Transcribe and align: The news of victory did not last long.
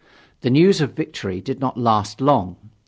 The 0.39 0.49
news 0.49 0.81
of 0.81 0.93
victory 0.95 1.41
did 1.41 1.59
not 1.59 1.77
last 1.77 2.21
long. 2.21 2.55